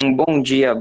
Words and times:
Um 0.00 0.14
bom 0.14 0.40
dia 0.40 0.78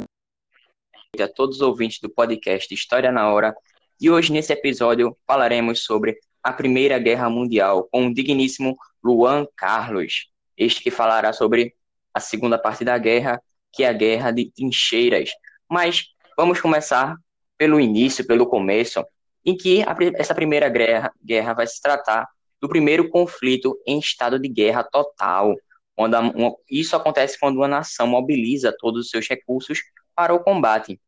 a 1.19 1.27
todos 1.27 1.55
os 1.55 1.61
ouvintes 1.63 1.99
do 1.99 2.07
podcast 2.07 2.71
História 2.71 3.11
na 3.11 3.27
Hora. 3.27 3.55
E 3.99 4.11
hoje, 4.11 4.31
nesse 4.31 4.53
episódio, 4.53 5.17
falaremos 5.25 5.83
sobre 5.83 6.19
a 6.43 6.53
Primeira 6.53 6.99
Guerra 6.99 7.27
Mundial 7.27 7.89
com 7.91 8.05
o 8.05 8.13
digníssimo 8.13 8.77
Luan 9.03 9.47
Carlos. 9.55 10.29
Este 10.55 10.83
que 10.83 10.91
falará 10.91 11.33
sobre 11.33 11.73
a 12.13 12.19
segunda 12.19 12.59
parte 12.59 12.85
da 12.85 12.95
guerra, 12.99 13.41
que 13.73 13.83
é 13.83 13.87
a 13.87 13.93
Guerra 13.93 14.29
de 14.29 14.51
Trincheiras. 14.51 15.31
Mas 15.67 16.09
vamos 16.37 16.61
começar 16.61 17.17
pelo 17.57 17.79
início, 17.79 18.23
pelo 18.23 18.45
começo, 18.45 19.03
em 19.43 19.57
que 19.57 19.81
a, 19.81 19.95
essa 20.13 20.35
primeira 20.35 20.69
guerra, 20.69 21.11
guerra 21.25 21.53
vai 21.53 21.65
se 21.65 21.81
tratar 21.81 22.27
do 22.61 22.69
primeiro 22.69 23.09
conflito 23.09 23.75
em 23.87 23.97
estado 23.97 24.37
de 24.37 24.47
guerra 24.47 24.83
total, 24.83 25.55
uma, 25.97 26.55
isso 26.69 26.95
acontece 26.95 27.39
quando 27.39 27.57
uma 27.57 27.67
nação 27.67 28.05
mobiliza 28.05 28.75
todos 28.77 29.05
os 29.05 29.09
seus 29.09 29.27
recursos 29.27 29.81
para 30.15 30.33
o 30.33 30.39
combate. 30.39 30.99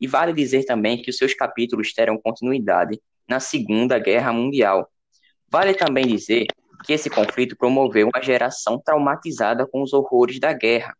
E 0.00 0.06
vale 0.06 0.32
dizer 0.32 0.64
também 0.64 1.00
que 1.02 1.10
os 1.10 1.16
seus 1.16 1.34
capítulos 1.34 1.92
terão 1.92 2.18
continuidade 2.18 3.00
na 3.28 3.40
Segunda 3.40 3.98
Guerra 3.98 4.32
Mundial. 4.32 4.88
Vale 5.50 5.74
também 5.74 6.06
dizer 6.06 6.46
que 6.84 6.92
esse 6.92 7.10
conflito 7.10 7.56
promoveu 7.56 8.08
uma 8.14 8.22
geração 8.22 8.80
traumatizada 8.80 9.66
com 9.66 9.82
os 9.82 9.92
horrores 9.92 10.38
da 10.38 10.52
guerra. 10.52 10.96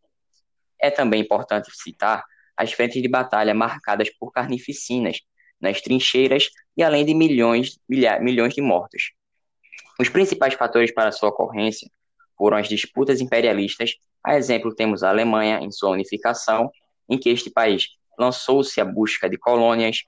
É 0.79 0.89
também 0.89 1.21
importante 1.21 1.69
citar 1.73 2.23
as 2.55 2.73
frentes 2.73 3.01
de 3.01 3.07
batalha 3.07 3.53
marcadas 3.53 4.09
por 4.09 4.31
carnificinas 4.31 5.21
nas 5.61 5.81
trincheiras 5.81 6.49
e 6.75 6.83
além 6.83 7.05
de 7.05 7.13
milhões, 7.13 7.79
milha, 7.87 8.19
milhões 8.19 8.53
de 8.53 8.61
mortos. 8.61 9.11
Os 9.99 10.09
principais 10.09 10.53
fatores 10.53 10.93
para 10.93 11.11
sua 11.11 11.29
ocorrência 11.29 11.89
foram 12.37 12.57
as 12.57 12.67
disputas 12.67 13.19
imperialistas, 13.19 13.95
a 14.23 14.37
exemplo 14.37 14.73
temos 14.75 15.03
a 15.03 15.09
Alemanha 15.09 15.59
em 15.59 15.71
sua 15.71 15.89
unificação, 15.89 16.69
em 17.09 17.17
que 17.17 17.29
este 17.29 17.49
país 17.49 17.87
lançou-se 18.17 18.79
à 18.79 18.85
busca 18.85 19.29
de 19.29 19.37
colônias. 19.37 20.03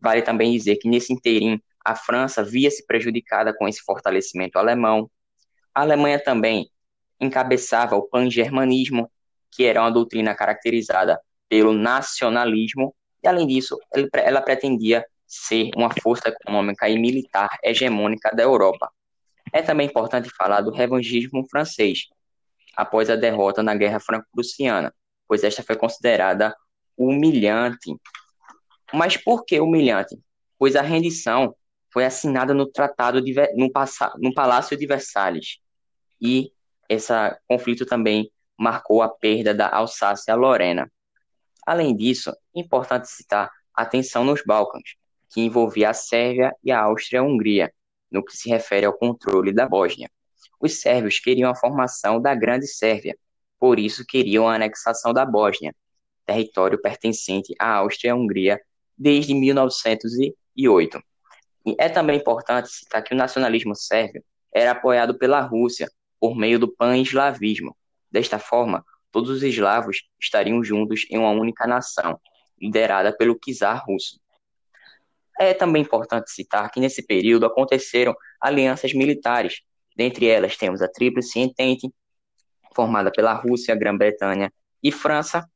Vale 0.00 0.22
também 0.22 0.52
dizer 0.52 0.76
que 0.76 0.88
nesse 0.88 1.12
inteirinho 1.12 1.60
a 1.84 1.94
França 1.94 2.42
via-se 2.42 2.86
prejudicada 2.86 3.54
com 3.54 3.68
esse 3.68 3.82
fortalecimento 3.82 4.58
alemão. 4.58 5.10
A 5.74 5.82
Alemanha 5.82 6.22
também 6.22 6.70
encabeçava 7.20 7.96
o 7.96 8.02
pan-germanismo, 8.02 9.10
que 9.50 9.64
era 9.64 9.80
uma 9.80 9.90
doutrina 9.90 10.34
caracterizada 10.34 11.20
pelo 11.48 11.72
nacionalismo, 11.72 12.94
e 13.22 13.28
além 13.28 13.46
disso, 13.46 13.78
ela 14.14 14.40
pretendia 14.40 15.04
ser 15.26 15.70
uma 15.76 15.90
força 16.02 16.28
econômica 16.28 16.88
e 16.88 16.98
militar 16.98 17.58
hegemônica 17.62 18.34
da 18.34 18.42
Europa. 18.42 18.90
É 19.52 19.62
também 19.62 19.86
importante 19.86 20.30
falar 20.30 20.60
do 20.60 20.70
revanchismo 20.70 21.46
francês, 21.50 22.06
após 22.76 23.10
a 23.10 23.16
derrota 23.16 23.62
na 23.62 23.74
Guerra 23.74 24.00
Franco-Prussiana, 24.00 24.94
pois 25.26 25.44
esta 25.44 25.62
foi 25.62 25.76
considerada 25.76 26.54
humilhante. 26.96 27.94
Mas 28.92 29.16
por 29.16 29.44
que 29.44 29.60
humilhante? 29.60 30.18
Pois 30.58 30.76
a 30.76 30.82
rendição 30.82 31.54
foi 31.92 32.04
assinada 32.04 32.54
no 32.54 32.66
tratado 32.66 33.20
de, 33.20 33.34
no, 33.56 33.70
no 34.18 34.34
Palácio 34.34 34.76
de 34.76 34.86
Versalhes 34.86 35.58
e 36.20 36.52
esse 36.88 37.12
conflito 37.46 37.86
também 37.86 38.30
marcou 38.58 39.02
a 39.02 39.08
perda 39.08 39.54
da 39.54 39.68
Alsácia-Lorena. 39.68 40.90
Além 41.66 41.96
disso, 41.96 42.30
é 42.30 42.60
importante 42.60 43.08
citar 43.08 43.50
a 43.72 43.86
tensão 43.86 44.24
nos 44.24 44.42
Balcãs, 44.44 44.96
que 45.32 45.40
envolvia 45.40 45.90
a 45.90 45.94
Sérvia 45.94 46.52
e 46.62 46.70
a 46.70 46.80
Áustria-Hungria, 46.80 47.72
no 48.10 48.24
que 48.24 48.36
se 48.36 48.48
refere 48.48 48.86
ao 48.86 48.92
controle 48.92 49.52
da 49.52 49.68
Bósnia. 49.68 50.10
Os 50.60 50.80
sérvios 50.80 51.18
queriam 51.18 51.50
a 51.50 51.54
formação 51.54 52.20
da 52.20 52.34
Grande 52.34 52.66
Sérvia, 52.66 53.16
por 53.58 53.78
isso 53.78 54.04
queriam 54.06 54.48
a 54.48 54.54
anexação 54.54 55.12
da 55.12 55.24
Bósnia, 55.24 55.74
território 56.26 56.80
pertencente 56.80 57.54
à 57.58 57.76
Áustria-Hungria 57.76 58.60
desde 58.96 59.34
1908. 59.34 61.02
E 61.66 61.76
é 61.78 61.88
também 61.88 62.18
importante 62.18 62.68
citar 62.68 63.02
que 63.02 63.14
o 63.14 63.16
nacionalismo 63.16 63.74
sérvio 63.74 64.22
era 64.52 64.72
apoiado 64.72 65.18
pela 65.18 65.40
Rússia 65.40 65.90
por 66.18 66.36
meio 66.36 66.58
do 66.58 66.68
pan-eslavismo. 66.68 67.76
Desta 68.10 68.38
forma, 68.38 68.84
todos 69.10 69.30
os 69.30 69.42
eslavos 69.42 70.02
estariam 70.20 70.62
juntos 70.62 71.06
em 71.10 71.18
uma 71.18 71.30
única 71.30 71.66
nação, 71.66 72.20
liderada 72.60 73.16
pelo 73.16 73.38
czar 73.38 73.84
russo. 73.86 74.20
É 75.42 75.54
também 75.54 75.80
importante 75.80 76.30
citar 76.30 76.70
que 76.70 76.78
nesse 76.78 77.02
período 77.02 77.46
aconteceram 77.46 78.14
alianças 78.38 78.92
militares. 78.92 79.62
Dentre 79.96 80.26
elas 80.26 80.54
temos 80.54 80.82
a 80.82 80.86
Tríplice 80.86 81.40
Entente, 81.40 81.90
formada 82.74 83.10
pela 83.10 83.32
Rússia, 83.32 83.74
Grã-Bretanha 83.74 84.52
e 84.82 84.92
França, 84.92 85.48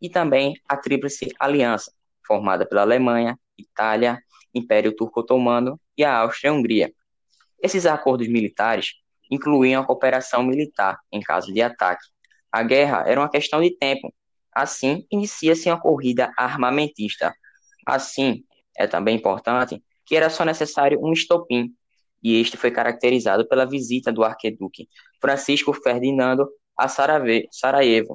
e 0.00 0.08
também 0.08 0.54
a 0.66 0.74
Tríplice 0.74 1.34
Aliança, 1.38 1.92
formada 2.26 2.64
pela 2.64 2.80
Alemanha, 2.80 3.38
Itália, 3.58 4.18
Império 4.54 4.96
Turco-Otomano 4.96 5.78
e 5.98 6.02
a 6.02 6.16
Áustria-Hungria. 6.20 6.90
Esses 7.62 7.84
acordos 7.84 8.26
militares 8.26 8.94
incluíam 9.30 9.82
a 9.82 9.86
cooperação 9.86 10.42
militar 10.42 10.98
em 11.12 11.20
caso 11.20 11.52
de 11.52 11.60
ataque. 11.60 12.06
A 12.50 12.62
guerra 12.62 13.04
era 13.06 13.20
uma 13.20 13.28
questão 13.30 13.60
de 13.60 13.70
tempo. 13.76 14.14
Assim, 14.50 15.06
inicia-se 15.10 15.68
uma 15.68 15.78
corrida 15.78 16.32
armamentista. 16.38 17.34
Assim, 17.86 18.46
é 18.80 18.86
também 18.86 19.16
importante 19.16 19.82
que 20.06 20.16
era 20.16 20.30
só 20.30 20.42
necessário 20.44 20.98
um 21.02 21.12
estopim, 21.12 21.72
e 22.22 22.40
este 22.40 22.56
foi 22.56 22.70
caracterizado 22.70 23.46
pela 23.46 23.66
visita 23.66 24.10
do 24.10 24.24
arqueduque 24.24 24.88
Francisco 25.20 25.72
Ferdinando 25.72 26.48
a 26.76 26.88
Sarajevo, 26.88 28.14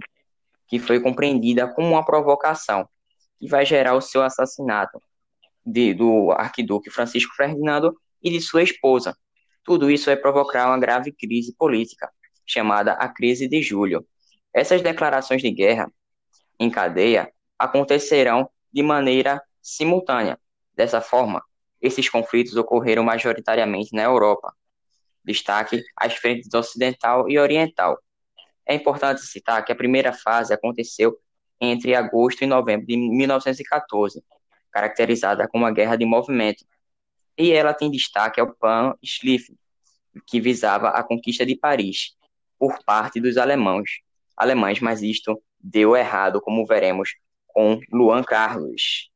que 0.68 0.80
foi 0.80 1.00
compreendida 1.00 1.68
como 1.68 1.90
uma 1.90 2.04
provocação, 2.04 2.90
que 3.38 3.48
vai 3.48 3.66
gerar 3.66 3.94
o 3.94 4.02
seu 4.02 4.24
assassinato 4.24 5.00
de, 5.64 5.94
do 5.94 6.32
arquiduque 6.32 6.90
Francisco 6.90 7.34
Ferdinando 7.36 7.96
e 8.22 8.32
de 8.32 8.42
sua 8.42 8.64
esposa. 8.64 9.16
Tudo 9.64 9.90
isso 9.90 10.06
vai 10.06 10.18
provocar 10.18 10.68
uma 10.68 10.80
grave 10.80 11.12
crise 11.12 11.56
política, 11.56 12.12
chamada 12.46 12.94
a 12.94 13.08
Crise 13.08 13.48
de 13.48 13.62
Julho. 13.62 14.06
Essas 14.54 14.82
declarações 14.82 15.42
de 15.42 15.52
guerra 15.52 15.92
em 16.60 16.70
cadeia 16.70 17.32
acontecerão 17.58 18.50
de 18.74 18.82
maneira 18.82 19.42
simultânea, 19.62 20.40
Dessa 20.76 21.02
forma, 21.02 21.44
esses 21.82 22.10
conflitos 22.10 22.56
ocorreram 22.56 23.04
majoritariamente 23.04 23.94
na 23.94 24.04
Europa. 24.04 24.54
Destaque 25.24 25.84
as 25.96 26.14
frentes 26.16 26.54
ocidental 26.54 27.30
e 27.30 27.40
oriental. 27.40 27.98
É 28.66 28.74
importante 28.74 29.22
citar 29.22 29.64
que 29.64 29.72
a 29.72 29.76
primeira 29.76 30.12
fase 30.12 30.54
aconteceu 30.54 31.18
entre 31.62 31.96
agosto 31.96 32.44
e 32.44 32.48
novembro 32.48 32.86
de 32.86 32.98
1914, 32.98 34.24
caracterizada 34.72 35.48
como 35.48 35.66
a 35.66 35.72
Guerra 35.72 35.96
de 35.96 36.06
Movimento, 36.06 36.66
e 37.38 37.52
ela 37.52 37.74
tem 37.74 37.92
destaque 37.92 38.40
ao 38.40 38.54
Pan-Schlieffen, 38.54 39.58
que 40.26 40.40
visava 40.40 40.90
a 40.90 41.04
conquista 41.04 41.46
de 41.46 41.56
Paris 41.56 42.16
por 42.58 42.84
parte 42.84 43.20
dos 43.20 43.38
alemães, 43.38 44.00
alemães, 44.36 44.80
mas 44.80 45.02
isto 45.02 45.42
deu 45.60 45.96
errado, 45.96 46.42
como 46.42 46.66
veremos 46.66 47.16
com 47.48 47.80
Luan 47.92 48.24
Carlos. 48.24 49.10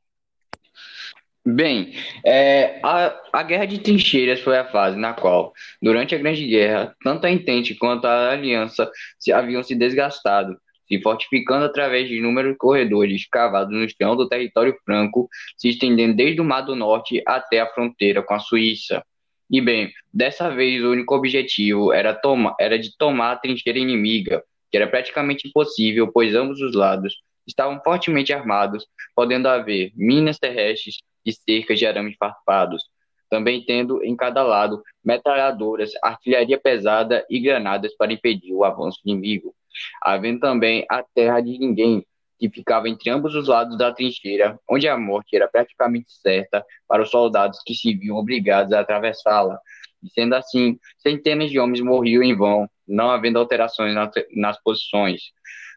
Bem, 1.56 1.94
é, 2.24 2.80
a, 2.84 3.20
a 3.34 3.44
Guerra 3.44 3.66
de 3.66 3.80
Trincheiras 3.80 4.40
foi 4.42 4.58
a 4.58 4.66
fase 4.66 4.98
na 4.98 5.14
qual, 5.14 5.54
durante 5.82 6.14
a 6.14 6.18
Grande 6.18 6.46
Guerra, 6.46 6.96
tanto 7.04 7.26
a 7.26 7.32
Entente 7.32 7.74
quanto 7.76 8.06
a 8.06 8.32
Aliança 8.32 8.90
se, 9.18 9.32
haviam 9.32 9.64
se 9.64 9.74
desgastado, 9.74 10.58
se 10.88 11.02
fortificando 11.02 11.66
através 11.66 12.08
de 12.08 12.18
inúmeros 12.18 12.56
corredores 12.58 13.28
cavados 13.28 13.74
no 13.74 13.88
chão 13.90 14.16
do 14.16 14.28
território 14.28 14.76
franco, 14.86 15.28
se 15.58 15.70
estendendo 15.70 16.16
desde 16.16 16.40
o 16.40 16.46
Mar 16.46 16.62
do 16.62 16.76
Norte 16.76 17.24
até 17.26 17.60
a 17.62 17.68
fronteira 17.68 18.22
com 18.22 18.34
a 18.36 18.40
Suíça. 18.40 19.04
E 19.50 19.60
bem, 19.60 19.92
dessa 20.14 20.50
vez 20.50 20.84
o 20.84 20.92
único 20.92 21.16
objetivo 21.16 21.92
era, 21.92 22.14
toma, 22.14 22.56
era 22.60 22.78
de 22.78 22.96
tomar 22.96 23.32
a 23.32 23.36
trincheira 23.38 23.80
inimiga, 23.80 24.44
que 24.70 24.78
era 24.78 24.88
praticamente 24.88 25.48
impossível, 25.48 26.12
pois 26.12 26.36
ambos 26.36 26.62
os 26.62 26.76
lados 26.76 27.16
estavam 27.48 27.82
fortemente 27.84 28.32
armados, 28.32 28.86
podendo 29.16 29.48
haver 29.48 29.92
minas 29.96 30.38
terrestres, 30.38 30.98
e 31.26 31.34
cercas 31.34 31.78
de 31.80 31.86
arames 31.86 32.16
farpados, 32.18 32.84
também 33.30 33.64
tendo 33.64 34.04
em 34.04 34.16
cada 34.16 34.44
lado 34.44 34.82
metralhadoras, 35.04 35.92
artilharia 36.04 36.60
pesada 36.60 37.26
e 37.30 37.40
granadas 37.40 37.96
para 37.96 38.12
impedir 38.12 38.54
o 38.54 38.64
avanço 38.64 39.00
inimigo, 39.06 39.54
havendo 40.02 40.40
também 40.40 40.86
a 40.90 41.04
terra 41.04 41.40
de 41.40 41.58
ninguém, 41.58 42.06
que 42.40 42.50
ficava 42.50 42.88
entre 42.88 43.10
ambos 43.10 43.36
os 43.36 43.48
lados 43.48 43.78
da 43.78 43.94
trincheira, 43.94 44.58
onde 44.70 44.88
a 44.88 44.98
morte 44.98 45.36
era 45.36 45.48
praticamente 45.48 46.12
certa 46.12 46.66
para 46.88 47.04
os 47.04 47.10
soldados 47.10 47.62
que 47.66 47.76
se 47.76 47.94
viam 47.94 48.16
obrigados 48.16 48.72
a 48.72 48.80
atravessá-la. 48.80 49.60
E 50.02 50.10
sendo 50.10 50.34
assim, 50.36 50.80
centenas 50.98 51.52
de 51.52 51.60
homens 51.60 51.82
morriam 51.82 52.24
em 52.24 52.36
vão, 52.36 52.68
não 52.88 53.12
havendo 53.12 53.38
alterações 53.38 53.94
nas 54.34 54.62
posições. 54.64 55.22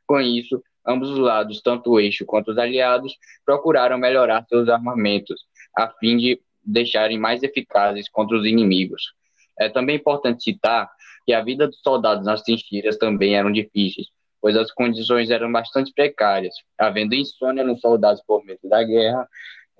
Com 0.06 0.20
isso, 0.20 0.62
ambos 0.86 1.10
os 1.10 1.18
lados, 1.18 1.60
tanto 1.60 1.92
o 1.92 2.00
eixo 2.00 2.24
quanto 2.26 2.50
os 2.50 2.58
aliados, 2.58 3.16
procuraram 3.44 3.98
melhorar 3.98 4.44
seus 4.48 4.68
armamentos, 4.68 5.44
a 5.76 5.88
fim 5.88 6.16
de 6.16 6.40
deixarem 6.64 7.18
mais 7.18 7.42
eficazes 7.42 8.08
contra 8.08 8.36
os 8.36 8.46
inimigos. 8.46 9.14
É 9.58 9.68
também 9.68 9.96
importante 9.96 10.44
citar 10.44 10.90
que 11.24 11.32
a 11.32 11.42
vida 11.42 11.66
dos 11.66 11.80
soldados 11.80 12.24
nas 12.24 12.42
trincheiras 12.42 12.96
também 12.96 13.36
eram 13.36 13.52
difíceis, 13.52 14.08
pois 14.40 14.56
as 14.56 14.72
condições 14.72 15.30
eram 15.30 15.50
bastante 15.50 15.92
precárias, 15.92 16.54
havendo 16.76 17.14
insônia 17.14 17.62
nos 17.64 17.80
soldados 17.80 18.22
por 18.26 18.44
medo 18.44 18.68
da 18.68 18.82
guerra, 18.82 19.28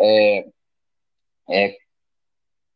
é, 0.00 0.46
é, 1.50 1.76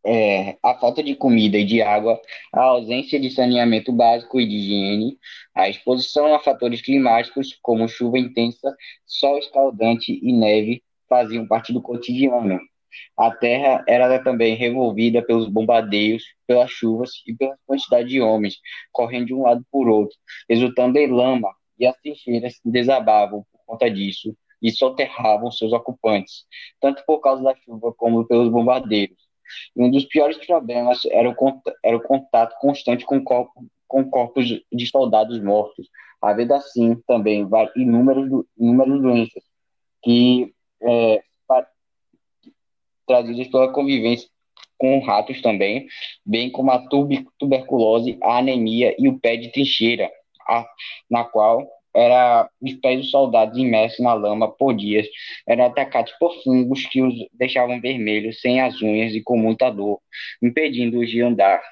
é, 0.06 0.56
a 0.62 0.74
falta 0.74 1.02
de 1.02 1.14
comida 1.16 1.58
e 1.58 1.64
de 1.64 1.82
água, 1.82 2.20
a 2.52 2.62
ausência 2.62 3.18
de 3.18 3.30
saneamento 3.30 3.92
básico 3.92 4.40
e 4.40 4.46
de 4.46 4.54
higiene, 4.56 5.18
a 5.54 5.68
exposição 5.68 6.32
a 6.34 6.38
fatores 6.38 6.80
climáticos 6.80 7.58
como 7.60 7.88
chuva 7.88 8.18
intensa, 8.18 8.74
sol 9.04 9.38
escaldante 9.38 10.18
e 10.22 10.32
neve 10.32 10.82
faziam 11.08 11.46
parte 11.46 11.72
do 11.72 11.82
cotidiano. 11.82 12.60
A 13.16 13.30
terra 13.30 13.84
era 13.86 14.22
também 14.22 14.54
revolvida 14.54 15.22
pelos 15.22 15.48
bombardeios, 15.48 16.22
pelas 16.46 16.70
chuvas 16.70 17.10
e 17.26 17.34
pela 17.34 17.58
quantidade 17.66 18.08
de 18.08 18.20
homens 18.20 18.56
correndo 18.92 19.26
de 19.26 19.34
um 19.34 19.42
lado 19.42 19.64
por 19.70 19.88
outro, 19.88 20.16
resultando 20.48 20.98
em 20.98 21.10
lama, 21.10 21.52
e 21.78 21.86
as 21.86 21.96
trincheiras 21.98 22.58
desabavam 22.64 23.44
por 23.52 23.60
conta 23.66 23.90
disso 23.90 24.34
e 24.62 24.70
soterravam 24.70 25.50
seus 25.50 25.72
ocupantes, 25.72 26.46
tanto 26.80 27.04
por 27.06 27.20
causa 27.20 27.42
da 27.42 27.54
chuva 27.56 27.92
como 27.92 28.26
pelos 28.26 28.48
bombardeiros. 28.50 29.25
E 29.74 29.82
um 29.82 29.90
dos 29.90 30.04
piores 30.04 30.36
problemas 30.46 31.04
era 31.06 31.28
o, 31.28 31.62
era 31.82 31.96
o 31.96 32.02
contato 32.02 32.56
constante 32.60 33.04
com, 33.04 33.22
corpo, 33.22 33.66
com 33.86 34.08
corpos 34.08 34.46
de 34.46 34.86
soldados 34.86 35.42
mortos, 35.42 35.88
havendo 36.20 36.54
assim 36.54 36.96
também 37.06 37.48
inúmeras, 37.76 38.30
inúmeras 38.56 39.02
doenças 39.02 39.42
que 40.02 40.54
é, 40.82 41.22
trazidas 43.06 43.46
pela 43.48 43.72
convivência 43.72 44.28
com 44.78 44.98
ratos 45.00 45.40
também, 45.40 45.86
bem 46.24 46.50
como 46.50 46.70
a 46.70 46.86
tuberculose, 47.38 48.18
a 48.22 48.38
anemia 48.38 48.94
e 48.98 49.08
o 49.08 49.18
pé 49.18 49.36
de 49.36 49.50
trincheira, 49.50 50.10
a, 50.46 50.66
na 51.10 51.24
qual 51.24 51.66
era 51.96 52.48
os 52.60 52.74
pés 52.74 53.00
dos 53.00 53.10
soldados 53.10 53.58
imersos 53.58 54.00
na 54.00 54.12
lama 54.12 54.52
por 54.52 54.74
dias 54.74 55.06
eram 55.48 55.64
atacados 55.64 56.12
por 56.20 56.34
fungos 56.42 56.86
que 56.86 57.02
os 57.02 57.14
deixavam 57.32 57.80
vermelhos, 57.80 58.40
sem 58.40 58.60
as 58.60 58.80
unhas 58.82 59.14
e 59.14 59.22
com 59.22 59.38
muita 59.38 59.70
dor, 59.70 60.00
impedindo-os 60.42 61.08
de 61.08 61.22
andar. 61.22 61.62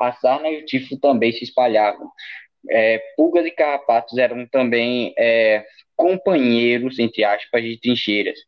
A 0.00 0.12
sarna 0.12 0.50
e 0.50 0.62
o 0.62 0.64
tifo 0.64 0.98
também 0.98 1.30
se 1.32 1.44
espalhavam. 1.44 2.10
É, 2.70 2.98
pulgas 3.16 3.46
e 3.46 3.50
carrapatos 3.50 4.18
eram 4.18 4.46
também 4.46 5.14
é, 5.16 5.64
companheiros, 5.96 6.98
entre 6.98 7.24
aspas, 7.24 7.62
de 7.62 7.80
trincheiras, 7.80 8.38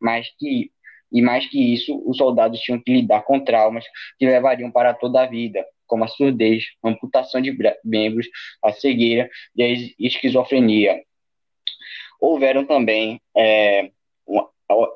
mas 0.00 0.28
que 0.38 0.70
e 1.12 1.20
mais 1.20 1.46
que 1.46 1.74
isso, 1.74 2.02
os 2.06 2.16
soldados 2.16 2.58
tinham 2.60 2.80
que 2.80 2.90
lidar 2.90 3.22
com 3.22 3.38
traumas 3.38 3.84
que 4.18 4.24
levariam 4.24 4.70
para 4.70 4.94
toda 4.94 5.22
a 5.22 5.26
vida, 5.26 5.62
como 5.92 6.04
a 6.04 6.08
surdez, 6.08 6.64
amputação 6.82 7.38
de 7.38 7.54
membros, 7.84 8.26
a 8.64 8.72
cegueira 8.72 9.28
e 9.54 9.62
a 9.62 9.66
esquizofrenia. 9.98 11.02
Houveram 12.18 12.64
também 12.64 13.20
é, 13.36 13.90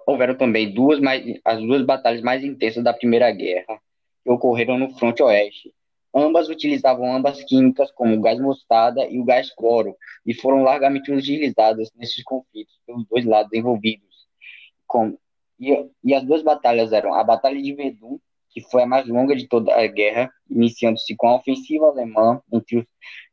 houveram 0.06 0.34
também 0.34 0.72
duas 0.72 0.98
mais, 0.98 1.22
as 1.44 1.60
duas 1.60 1.84
batalhas 1.84 2.22
mais 2.22 2.42
intensas 2.42 2.82
da 2.82 2.94
Primeira 2.94 3.30
Guerra 3.30 3.78
que 4.24 4.30
ocorreram 4.30 4.78
no 4.78 4.88
fronte 4.96 5.22
oeste. 5.22 5.70
Ambas 6.14 6.48
utilizavam 6.48 7.14
ambas 7.14 7.44
químicas 7.44 7.92
como 7.92 8.16
o 8.16 8.20
gás 8.22 8.40
mostarda 8.40 9.06
e 9.06 9.20
o 9.20 9.24
gás 9.24 9.54
cloro 9.54 9.94
e 10.24 10.32
foram 10.32 10.62
largamente 10.62 11.12
utilizadas 11.12 11.90
nesses 11.94 12.24
conflitos 12.24 12.74
pelos 12.86 13.06
dois 13.06 13.26
lados 13.26 13.52
envolvidos. 13.52 14.26
Com, 14.86 15.18
e, 15.60 15.90
e 16.02 16.14
as 16.14 16.24
duas 16.24 16.40
batalhas 16.40 16.90
eram 16.90 17.12
a 17.12 17.22
Batalha 17.22 17.60
de 17.60 17.74
Verdun 17.74 18.18
que 18.56 18.62
foi 18.70 18.84
a 18.84 18.86
mais 18.86 19.06
longa 19.06 19.36
de 19.36 19.46
toda 19.46 19.78
a 19.78 19.86
guerra, 19.86 20.32
iniciando-se 20.48 21.14
com 21.14 21.28
a 21.28 21.36
ofensiva 21.36 21.88
alemã 21.88 22.40
entre 22.50 22.78
os 22.78 22.86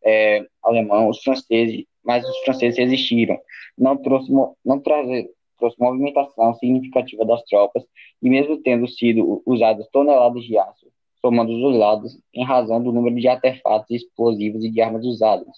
é, 0.04 0.46
alemãos, 0.62 1.16
os 1.16 1.24
franceses, 1.24 1.86
mas 2.04 2.28
os 2.28 2.38
franceses 2.40 2.78
resistiram. 2.78 3.40
Não 3.78 3.96
trouxe, 3.96 4.30
não 4.66 4.82
trazer, 4.82 5.30
trouxe 5.58 5.80
movimentação 5.80 6.54
significativa 6.56 7.24
das 7.24 7.42
tropas, 7.44 7.86
e 8.22 8.30
mesmo 8.30 8.58
tendo 8.58 8.86
sido 8.86 9.42
usadas 9.46 9.88
toneladas 9.94 10.44
de 10.44 10.58
aço, 10.58 10.92
somando 11.22 11.54
os 11.54 11.78
lados, 11.78 12.20
em 12.34 12.44
razão 12.44 12.84
do 12.84 12.92
número 12.92 13.16
de 13.16 13.30
artefatos 13.30 13.92
explosivos 13.92 14.62
e 14.66 14.70
de 14.70 14.82
armas 14.82 15.06
usadas. 15.06 15.56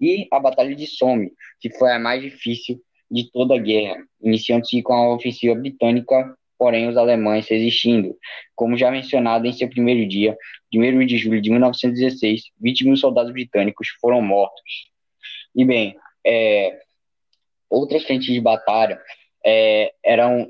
E 0.00 0.26
a 0.32 0.40
Batalha 0.40 0.74
de 0.74 0.86
Somme, 0.86 1.32
que 1.60 1.68
foi 1.68 1.92
a 1.92 1.98
mais 1.98 2.22
difícil 2.22 2.80
de 3.10 3.30
toda 3.30 3.56
a 3.56 3.58
guerra, 3.58 4.02
iniciando-se 4.22 4.80
com 4.80 4.94
a 4.94 5.14
ofensiva 5.14 5.54
britânica 5.54 6.34
porém 6.62 6.88
os 6.88 6.96
alemães 6.96 7.48
resistindo. 7.48 8.16
Como 8.54 8.76
já 8.76 8.88
mencionado 8.88 9.48
em 9.48 9.52
seu 9.52 9.68
primeiro 9.68 10.08
dia, 10.08 10.38
1 10.72 11.04
de 11.06 11.18
julho 11.18 11.42
de 11.42 11.50
1916, 11.50 12.52
20 12.60 12.84
mil 12.84 12.96
soldados 12.96 13.32
britânicos 13.32 13.88
foram 14.00 14.22
mortos. 14.22 14.62
E 15.56 15.64
bem, 15.64 15.96
é, 16.24 16.78
outras 17.68 18.04
frentes 18.04 18.32
de 18.32 18.40
batalha 18.40 18.96
é, 19.44 19.92
eram 20.04 20.48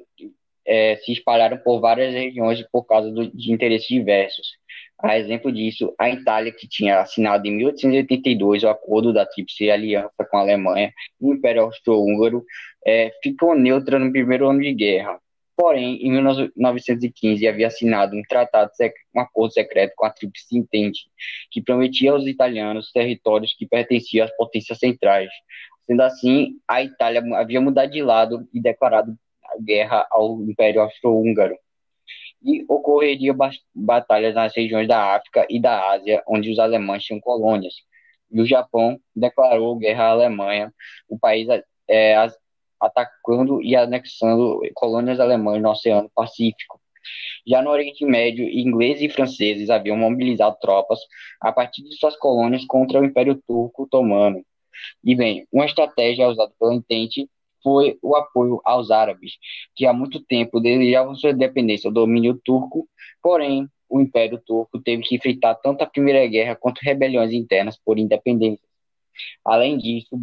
é, 0.67 0.97
se 0.97 1.12
espalharam 1.12 1.56
por 1.56 1.81
várias 1.81 2.12
regiões 2.12 2.62
por 2.70 2.85
causa 2.85 3.11
do, 3.11 3.35
de 3.35 3.50
interesses 3.50 3.88
diversos. 3.88 4.49
A 5.03 5.19
exemplo 5.19 5.50
disso, 5.50 5.94
a 5.99 6.11
Itália, 6.11 6.53
que 6.53 6.69
tinha 6.69 7.00
assinado 7.00 7.49
em 7.49 7.53
1882 7.53 8.64
o 8.64 8.69
acordo 8.69 9.14
da 9.14 9.25
Tríplice 9.25 9.70
Aliança 9.70 10.29
com 10.31 10.37
a 10.37 10.41
Alemanha 10.41 10.93
e 11.19 11.25
o 11.25 11.32
Império 11.32 11.62
Austro-Húngaro, 11.62 12.44
é, 12.87 13.11
ficou 13.23 13.55
neutra 13.55 13.99
no 13.99 14.12
primeiro 14.12 14.47
ano 14.50 14.61
de 14.61 14.75
guerra, 14.75 15.19
Porém, 15.56 15.96
em 16.02 16.10
1915 16.10 17.46
havia 17.46 17.66
assinado 17.66 18.16
um 18.16 18.22
tratado, 18.22 18.70
um 19.14 19.20
acordo 19.20 19.52
secreto 19.52 19.93
com 19.96 20.06
a 20.06 20.10
Tríplice 20.10 20.56
Entente, 20.56 21.10
que 21.50 21.62
prometia 21.62 22.12
aos 22.12 22.26
italianos 22.26 22.90
territórios 22.90 23.54
que 23.54 23.66
pertenciam 23.66 24.25
às 24.25 24.34
potências 24.37 24.78
centrais. 24.78 25.31
Sendo 25.87 26.00
assim, 26.02 26.58
a 26.66 26.82
Itália 26.82 27.22
havia 27.37 27.60
mudado 27.60 27.90
de 27.90 28.02
lado 28.02 28.49
e 28.52 28.60
declarado 28.60 29.16
guerra 29.60 30.06
ao 30.10 30.40
Império 30.43 30.81
Austro-Húngaro. 30.81 31.56
E 32.43 32.64
ocorreria 32.69 33.34
batalhas 33.75 34.34
nas 34.34 34.54
regiões 34.56 34.88
da 34.88 35.14
África 35.14 35.46
e 35.49 35.60
da 35.60 35.93
Ásia, 35.93 36.22
onde 36.26 36.50
os 36.50 36.58
alemães 36.58 37.04
tinham 37.04 37.20
colônias. 37.20 37.75
E 38.31 38.40
o 38.40 38.46
Japão 38.46 38.99
declarou 39.14 39.76
guerra 39.76 40.04
à 40.04 40.10
Alemanha. 40.10 40.72
O 41.08 41.19
país 41.19 41.46
é, 41.88 42.16
atacando 42.82 43.62
e 43.62 43.76
anexando 43.76 44.61
colônias 44.75 45.20
alemãs 45.20 45.62
no 45.62 45.70
Oceano 45.70 46.11
Pacífico. 46.14 46.81
Já 47.46 47.62
no 47.62 47.70
Oriente 47.70 48.05
Médio, 48.05 48.49
ingleses 48.49 49.02
e 49.02 49.08
franceses 49.08 49.70
haviam 49.70 49.96
mobilizado 49.96 50.56
tropas 50.61 51.00
a 51.40 51.52
partir 51.52 51.82
de 51.82 51.96
suas 51.96 52.17
colônias 52.17 52.64
contra 52.67 53.00
o 53.00 53.05
Império 53.05 53.40
Turco 53.46 53.84
Otomano. 53.84 54.44
E 55.05 55.14
bem, 55.14 55.46
uma 55.52 55.67
estratégia 55.67 56.29
usada 56.29 56.52
pelo 56.58 56.73
Entente 56.73 57.29
foi 57.62 57.99
o 58.02 58.17
apoio 58.17 58.61
aos 58.64 58.90
árabes, 58.90 59.33
que 59.75 59.87
há 59.87 59.92
muito 59.92 60.21
tempo 60.21 60.61
desejavam 60.61 61.14
sua 61.14 61.30
independência 61.30 61.90
do 61.90 62.00
domínio 62.00 62.40
turco, 62.45 62.88
porém 63.23 63.68
o 63.88 64.00
Império 64.00 64.40
Turco 64.45 64.80
teve 64.80 65.02
que 65.02 65.14
enfrentar 65.16 65.54
tanto 65.57 65.83
a 65.83 65.87
Primeira 65.87 66.26
Guerra 66.26 66.57
quanto 66.57 66.80
rebeliões 66.80 67.33
internas 67.33 67.78
por 67.78 67.99
independência. 67.99 68.66
Além 69.45 69.76
disso, 69.76 70.16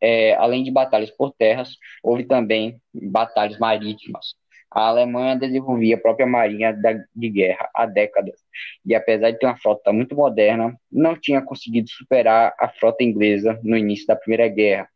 é, 0.00 0.34
além 0.34 0.62
de 0.62 0.70
batalhas 0.70 1.10
por 1.10 1.32
terras, 1.32 1.76
houve 2.02 2.24
também 2.24 2.80
batalhas 2.92 3.58
marítimas. 3.58 4.34
A 4.70 4.86
Alemanha 4.86 5.36
desenvolvia 5.36 5.96
a 5.96 6.00
própria 6.00 6.26
marinha 6.26 6.72
de 7.14 7.28
guerra 7.28 7.68
há 7.74 7.86
décadas, 7.86 8.38
e 8.86 8.94
apesar 8.94 9.32
de 9.32 9.38
ter 9.38 9.46
uma 9.46 9.56
frota 9.56 9.92
muito 9.92 10.14
moderna, 10.14 10.78
não 10.90 11.16
tinha 11.16 11.42
conseguido 11.42 11.90
superar 11.90 12.54
a 12.58 12.68
frota 12.68 13.02
inglesa 13.02 13.58
no 13.64 13.76
início 13.76 14.06
da 14.06 14.14
Primeira 14.14 14.46
Guerra. 14.46 14.88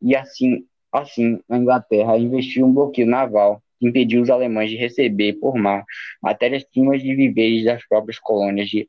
E 0.00 0.16
assim, 0.16 0.66
assim 0.90 1.40
a 1.48 1.56
Inglaterra 1.56 2.18
investiu 2.18 2.66
um 2.66 2.74
bloqueio 2.74 3.06
naval 3.06 3.62
que 3.78 3.86
impediu 3.86 4.22
os 4.22 4.28
alemães 4.28 4.70
de 4.70 4.76
receber 4.76 5.34
por 5.34 5.54
mar 5.56 5.84
matérias-primas 6.20 7.00
de 7.00 7.14
viveres 7.14 7.64
das 7.64 7.86
próprias 7.86 8.18
colônias 8.18 8.68
de, 8.68 8.88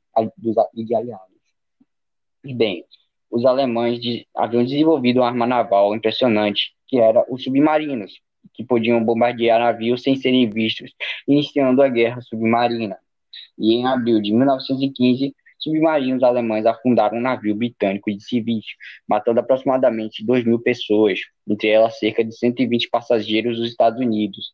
de 0.73 0.95
aliados. 0.95 1.27
E 2.43 2.53
bem, 2.55 2.83
os 3.33 3.45
alemães 3.45 3.99
de, 3.99 4.27
haviam 4.35 4.63
desenvolvido 4.63 5.19
uma 5.19 5.27
arma 5.27 5.47
naval 5.47 5.95
impressionante, 5.95 6.75
que 6.87 6.99
era 6.99 7.25
os 7.27 7.43
submarinos, 7.43 8.21
que 8.53 8.63
podiam 8.63 9.03
bombardear 9.03 9.59
navios 9.59 10.03
sem 10.03 10.15
serem 10.15 10.47
vistos, 10.47 10.91
iniciando 11.27 11.81
a 11.81 11.89
guerra 11.89 12.21
submarina. 12.21 12.95
E 13.57 13.73
em 13.73 13.87
abril 13.87 14.21
de 14.21 14.31
1915, 14.31 15.35
submarinos 15.57 16.21
alemães 16.21 16.67
afundaram 16.67 17.17
um 17.17 17.21
navio 17.21 17.55
britânico 17.55 18.11
de 18.11 18.23
civis, 18.23 18.65
matando 19.07 19.39
aproximadamente 19.39 20.23
2 20.23 20.45
mil 20.45 20.59
pessoas, 20.59 21.19
entre 21.47 21.69
elas 21.69 21.97
cerca 21.97 22.23
de 22.23 22.37
120 22.37 22.87
passageiros 22.91 23.57
dos 23.57 23.67
Estados 23.67 23.99
Unidos. 23.99 24.51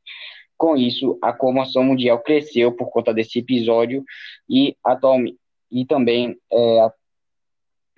Com 0.55 0.77
isso, 0.77 1.19
a 1.21 1.33
comoção 1.33 1.83
mundial 1.83 2.19
cresceu 2.19 2.71
por 2.71 2.89
conta 2.89 3.13
desse 3.13 3.39
episódio 3.39 4.05
e, 4.50 4.77
atualmente, 4.86 5.38
e 5.69 5.86
também 5.86 6.38
é, 6.51 6.89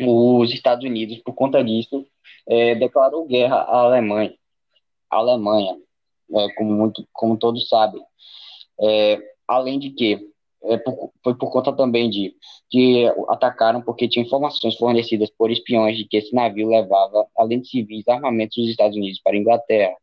os 0.04 0.54
Estados 0.54 0.86
Unidos, 0.86 1.20
por 1.20 1.34
conta 1.34 1.64
disso, 1.64 2.06
é, 2.48 2.76
declarou 2.76 3.26
guerra 3.26 3.58
à 3.58 3.82
Alemanha. 3.82 4.34
À 5.10 5.18
Alemanha, 5.18 5.78
é, 6.34 6.54
como, 6.56 6.72
muito, 6.74 7.08
como 7.14 7.38
todos 7.38 7.68
sabem. 7.68 8.02
É, 8.80 9.20
além 9.48 9.80
de 9.80 9.92
que 9.92 10.32
é, 10.64 10.78
por, 10.78 11.12
foi 11.24 11.36
por 11.36 11.52
conta 11.52 11.74
também 11.74 12.10
de 12.10 12.36
que 12.70 13.06
atacaram 13.30 13.82
porque 13.82 14.08
tinham 14.08 14.26
informações 14.26 14.76
fornecidas 14.76 15.30
por 15.32 15.52
espiões 15.52 15.98
de 15.98 16.06
que 16.06 16.18
esse 16.18 16.34
navio 16.34 16.70
levava, 16.70 17.28
além 17.36 17.62
de 17.62 17.68
civis, 17.68 18.08
armamentos 18.08 18.58
dos 18.58 18.70
Estados 18.70 18.96
Unidos 18.96 19.20
para 19.24 19.34
a 19.36 19.40
Inglaterra. 19.40 19.96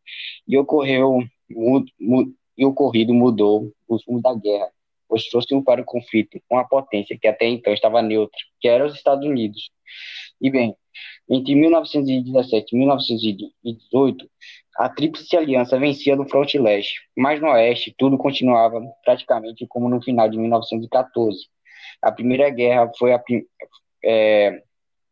E 0.47 0.59
ocorreu 0.59 1.21
e 1.49 2.64
o 2.64 2.69
ocorrido 2.69 3.14
mudou 3.14 3.73
o 3.87 3.97
rumo 4.07 4.21
da 4.21 4.35
guerra, 4.35 4.71
pois 5.09 5.25
trouxe 5.29 5.61
para 5.62 5.81
o 5.81 5.85
conflito 5.85 6.41
uma 6.50 6.67
potência 6.67 7.19
que 7.21 7.27
até 7.27 7.47
então 7.47 7.73
estava 7.73 8.03
neutra, 8.03 8.38
que 8.61 8.69
era 8.69 8.87
os 8.87 8.95
Estados 8.95 9.27
Unidos. 9.27 9.71
E 10.41 10.50
bem, 10.50 10.77
entre 11.29 11.55
1917 11.55 12.75
e 12.75 12.79
1918, 12.79 14.31
a 14.79 14.88
Tríplice 14.88 15.37
Aliança 15.37 15.79
vencia 15.79 16.15
no 16.15 16.29
fronte 16.29 16.59
leste, 16.59 17.00
mas 17.17 17.41
no 17.41 17.49
oeste 17.49 17.95
tudo 17.99 18.17
continuava 18.17 18.81
praticamente 19.05 19.67
como 19.67 19.88
no 19.88 20.03
final 20.03 20.29
de 20.29 20.38
1914. 20.38 21.47
A 22.03 22.12
Primeira 22.12 22.49
Guerra 22.50 22.91
foi 22.97 23.12
a 23.12 23.23
é, 24.05 24.62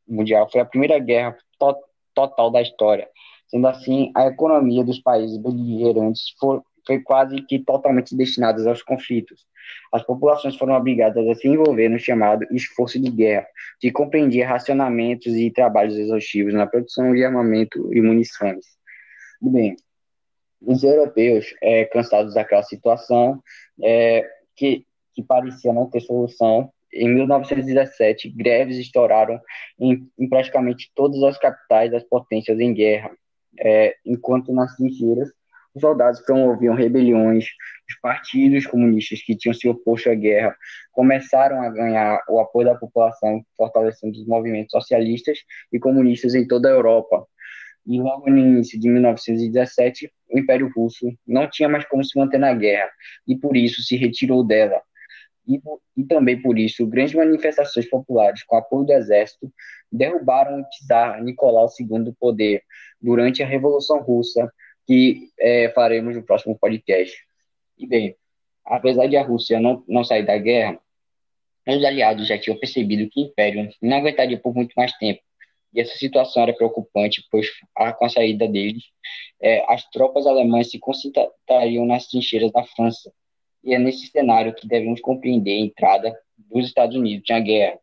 mundial 0.06 0.48
foi 0.50 0.60
a 0.60 0.64
primeira 0.64 0.98
guerra 0.98 1.36
to 1.58 1.74
total 2.14 2.50
da 2.50 2.62
história. 2.62 3.08
Sendo 3.48 3.68
assim, 3.68 4.10
a 4.16 4.26
economia 4.26 4.82
dos 4.82 4.98
países 4.98 5.36
beligerantes 5.36 6.34
foi, 6.40 6.60
foi 6.86 7.00
quase 7.00 7.42
que 7.42 7.58
totalmente 7.58 8.16
destinada 8.16 8.66
aos 8.68 8.82
conflitos. 8.82 9.46
As 9.92 10.02
populações 10.02 10.56
foram 10.56 10.74
obrigadas 10.74 11.26
a 11.26 11.34
se 11.34 11.48
envolver 11.48 11.88
no 11.88 11.98
chamado 11.98 12.46
esforço 12.52 13.00
de 13.00 13.10
guerra, 13.10 13.46
que 13.80 13.90
compreendia 13.90 14.46
racionamentos 14.46 15.34
e 15.34 15.50
trabalhos 15.50 15.96
exaustivos 15.96 16.54
na 16.54 16.66
produção 16.66 17.12
de 17.12 17.24
armamento 17.24 17.92
e 17.92 18.00
munições. 18.00 18.64
Bem, 19.40 19.76
os 20.60 20.82
europeus, 20.82 21.54
é, 21.62 21.84
cansados 21.84 22.34
daquela 22.34 22.62
situação, 22.62 23.42
é, 23.82 24.24
que, 24.54 24.86
que 25.14 25.22
parecia 25.22 25.72
não 25.72 25.90
ter 25.90 26.00
solução, 26.00 26.70
em 26.92 27.08
1917, 27.12 28.30
greves 28.30 28.78
estouraram 28.78 29.40
em, 29.78 30.08
em 30.18 30.28
praticamente 30.28 30.90
todas 30.94 31.22
as 31.22 31.38
capitais 31.38 31.90
das 31.90 32.04
potências 32.04 32.58
em 32.58 32.72
guerra, 32.72 33.10
é, 33.58 33.96
enquanto 34.04 34.52
nas 34.52 34.74
trincheiras 34.76 35.30
os 35.76 35.80
soldados 35.82 36.20
promoviam 36.22 36.74
rebeliões, 36.74 37.44
os 37.86 38.00
partidos 38.00 38.66
comunistas 38.66 39.22
que 39.22 39.36
tinham 39.36 39.52
se 39.52 39.68
oposto 39.68 40.08
à 40.08 40.14
guerra 40.14 40.56
começaram 40.90 41.60
a 41.60 41.68
ganhar 41.68 42.24
o 42.30 42.40
apoio 42.40 42.66
da 42.66 42.74
população, 42.74 43.44
fortalecendo 43.54 44.18
os 44.18 44.26
movimentos 44.26 44.70
socialistas 44.70 45.38
e 45.70 45.78
comunistas 45.78 46.34
em 46.34 46.48
toda 46.48 46.68
a 46.68 46.72
Europa. 46.72 47.26
E 47.86 48.00
logo 48.00 48.28
no 48.30 48.38
início 48.38 48.80
de 48.80 48.88
1917, 48.88 50.10
o 50.30 50.38
Império 50.38 50.72
Russo 50.74 51.06
não 51.26 51.48
tinha 51.48 51.68
mais 51.68 51.84
como 51.84 52.02
se 52.02 52.18
manter 52.18 52.38
na 52.38 52.54
guerra 52.54 52.90
e 53.28 53.36
por 53.36 53.54
isso 53.54 53.82
se 53.82 53.96
retirou 53.96 54.42
dela. 54.42 54.80
E, 55.46 55.60
e 55.96 56.04
também 56.04 56.40
por 56.40 56.58
isso, 56.58 56.86
grandes 56.86 57.14
manifestações 57.14 57.88
populares 57.88 58.42
com 58.42 58.56
apoio 58.56 58.86
do 58.86 58.92
exército 58.92 59.52
derrubaram 59.92 60.60
o 60.60 60.64
czar 60.88 61.22
Nicolau 61.22 61.68
II 61.78 62.02
do 62.02 62.14
poder 62.14 62.62
durante 63.00 63.42
a 63.42 63.46
Revolução 63.46 64.00
Russa 64.00 64.50
que 64.86 65.30
é, 65.38 65.70
faremos 65.70 66.14
no 66.14 66.22
próximo 66.22 66.56
podcast. 66.58 67.16
E 67.78 67.86
bem, 67.86 68.16
apesar 68.64 69.06
de 69.06 69.16
a 69.16 69.22
Rússia 69.22 69.60
não, 69.60 69.84
não 69.88 70.04
sair 70.04 70.24
da 70.24 70.38
guerra, 70.38 70.78
os 71.66 71.84
aliados 71.84 72.28
já 72.28 72.38
tinham 72.38 72.58
percebido 72.58 73.10
que 73.10 73.20
o 73.20 73.24
Império 73.24 73.68
não 73.82 73.96
aguentaria 73.96 74.38
por 74.38 74.54
muito 74.54 74.72
mais 74.76 74.92
tempo. 74.98 75.20
E 75.74 75.80
essa 75.80 75.96
situação 75.96 76.44
era 76.44 76.54
preocupante, 76.54 77.26
pois 77.30 77.48
com 77.98 78.04
a 78.04 78.08
saída 78.08 78.48
deles, 78.48 78.84
é, 79.42 79.64
as 79.70 79.84
tropas 79.90 80.26
alemãs 80.26 80.70
se 80.70 80.78
concentrariam 80.78 81.84
nas 81.84 82.06
trincheiras 82.06 82.52
da 82.52 82.62
França. 82.64 83.12
E 83.62 83.74
é 83.74 83.78
nesse 83.78 84.06
cenário 84.06 84.54
que 84.54 84.66
devemos 84.66 85.00
compreender 85.00 85.52
a 85.52 85.64
entrada 85.66 86.18
dos 86.38 86.66
Estados 86.66 86.96
Unidos 86.96 87.26
na 87.28 87.40
guerra, 87.40 87.78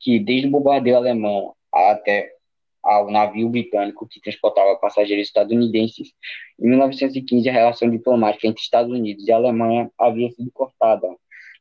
que 0.00 0.18
desde 0.18 0.48
o 0.48 0.50
bombardeio 0.50 0.96
alemão 0.96 1.54
até 1.72 2.32
ao 2.82 3.10
navio 3.10 3.48
britânico 3.48 4.06
que 4.08 4.20
transportava 4.20 4.76
passageiros 4.76 5.26
estadunidenses. 5.26 6.12
Em 6.58 6.68
1915, 6.68 7.48
a 7.48 7.52
relação 7.52 7.90
diplomática 7.90 8.46
entre 8.46 8.62
Estados 8.62 8.92
Unidos 8.92 9.26
e 9.26 9.32
Alemanha 9.32 9.90
havia 9.98 10.30
sido 10.30 10.50
cortada. 10.52 11.08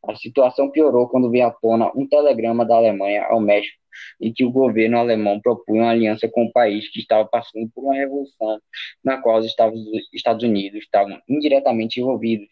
A 0.07 0.15
situação 0.15 0.71
piorou 0.71 1.09
quando 1.09 1.29
veio 1.29 1.47
à 1.47 1.51
tona 1.51 1.91
um 1.95 2.07
telegrama 2.07 2.65
da 2.65 2.75
Alemanha 2.75 3.25
ao 3.25 3.41
México 3.41 3.79
em 4.19 4.33
que 4.33 4.45
o 4.45 4.51
governo 4.51 4.97
alemão 4.97 5.39
propunha 5.39 5.83
uma 5.83 5.91
aliança 5.91 6.27
com 6.27 6.45
o 6.45 6.51
país 6.51 6.89
que 6.89 6.99
estava 6.99 7.27
passando 7.27 7.69
por 7.73 7.83
uma 7.83 7.95
revolução 7.95 8.59
na 9.03 9.17
qual 9.21 9.39
os 9.39 9.45
Estados 9.45 10.43
Unidos 10.43 10.79
estavam 10.83 11.19
indiretamente 11.27 11.99
envolvidos, 11.99 12.47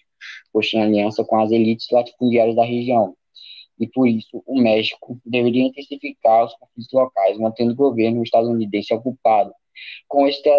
pois 0.51 0.67
tinha 0.67 0.83
aliança 0.83 1.23
com 1.23 1.39
as 1.39 1.51
elites 1.51 1.87
latifundiárias 1.91 2.55
da 2.55 2.65
região 2.65 3.15
e 3.79 3.87
por 3.87 4.07
isso 4.07 4.43
o 4.45 4.59
México 4.59 5.19
deveria 5.25 5.63
intensificar 5.63 6.45
os 6.45 6.53
conflitos 6.55 6.91
locais, 6.91 7.37
mantendo 7.37 7.73
o 7.73 7.75
governo 7.75 8.23
estadunidense 8.23 8.93
ocupado. 8.93 9.53
Com 10.07 10.27
este, 10.27 10.49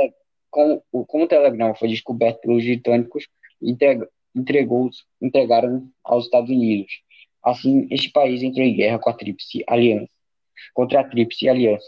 com, 0.51 0.81
como 1.07 1.25
o 1.25 1.29
telegrama 1.29 1.75
foi 1.75 1.89
descoberto 1.89 2.41
pelos 2.41 2.65
britânicos, 2.65 3.29
entregou, 4.35 4.91
entregaram 5.21 5.89
aos 6.05 6.25
Estados 6.25 6.51
Unidos. 6.51 7.03
Assim, 7.43 7.87
este 7.91 8.11
país 8.11 8.43
entrou 8.43 8.65
em 8.65 8.75
guerra 8.75 8.99
com 8.99 9.11
a 9.11 9.15
Tríplice 9.15 9.65
Aliança, 9.67 10.11
contra 10.75 11.01
a 11.01 11.05
Tríplice 11.05 11.49
Aliança, 11.49 11.87